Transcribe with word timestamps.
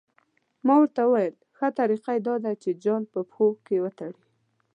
ما 0.65 0.73
ورته 0.79 1.01
وویل 1.05 1.35
ښه 1.57 1.67
طریقه 1.79 2.11
یې 2.15 2.21
دا 2.27 2.35
ده 2.43 2.51
چې 2.61 2.69
جال 2.83 3.03
په 3.13 3.19
پښو 3.29 3.47
کې 3.65 3.75
وتړي. 3.83 4.21